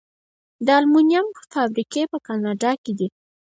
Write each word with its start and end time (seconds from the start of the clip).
د 0.65 0.67
المونیم 0.79 1.27
فابریکې 1.51 2.03
په 2.11 2.17
کاناډا 2.27 2.71
کې 2.83 2.91
دي. 2.99 3.07